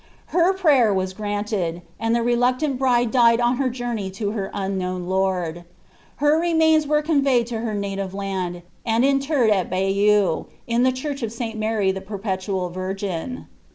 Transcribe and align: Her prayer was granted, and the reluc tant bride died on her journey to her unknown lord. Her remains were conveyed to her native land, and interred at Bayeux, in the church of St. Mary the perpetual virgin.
Her 0.33 0.51
prayer 0.55 0.91
was 0.91 1.13
granted, 1.13 1.83
and 1.99 2.15
the 2.15 2.21
reluc 2.23 2.57
tant 2.57 2.79
bride 2.79 3.11
died 3.11 3.39
on 3.39 3.57
her 3.57 3.69
journey 3.69 4.09
to 4.17 4.31
her 4.31 4.49
unknown 4.51 5.03
lord. 5.05 5.63
Her 6.15 6.41
remains 6.41 6.87
were 6.87 7.03
conveyed 7.03 7.45
to 7.53 7.59
her 7.59 7.75
native 7.75 8.15
land, 8.15 8.63
and 8.83 9.05
interred 9.05 9.51
at 9.51 9.69
Bayeux, 9.69 10.47
in 10.65 10.81
the 10.81 10.91
church 10.91 11.21
of 11.21 11.31
St. 11.31 11.55
Mary 11.55 11.91
the 11.91 12.01
perpetual 12.01 12.69
virgin. 12.71 13.45